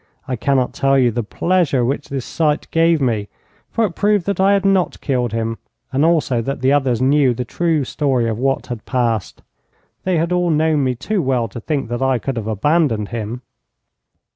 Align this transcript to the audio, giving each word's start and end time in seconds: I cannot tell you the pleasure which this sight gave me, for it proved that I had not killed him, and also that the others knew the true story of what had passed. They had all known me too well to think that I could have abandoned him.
I 0.27 0.35
cannot 0.35 0.73
tell 0.73 0.97
you 0.97 1.11
the 1.11 1.21
pleasure 1.21 1.85
which 1.85 2.09
this 2.09 2.25
sight 2.25 2.65
gave 2.71 2.99
me, 2.99 3.29
for 3.69 3.85
it 3.85 3.91
proved 3.93 4.25
that 4.25 4.39
I 4.39 4.53
had 4.53 4.65
not 4.65 4.99
killed 4.99 5.31
him, 5.31 5.59
and 5.93 6.03
also 6.03 6.41
that 6.41 6.61
the 6.61 6.73
others 6.73 7.03
knew 7.03 7.35
the 7.35 7.45
true 7.45 7.83
story 7.83 8.27
of 8.27 8.39
what 8.39 8.65
had 8.65 8.83
passed. 8.87 9.43
They 10.03 10.17
had 10.17 10.31
all 10.31 10.49
known 10.49 10.83
me 10.83 10.95
too 10.95 11.21
well 11.21 11.47
to 11.49 11.59
think 11.59 11.87
that 11.89 12.01
I 12.01 12.17
could 12.17 12.35
have 12.37 12.47
abandoned 12.47 13.09
him. 13.09 13.43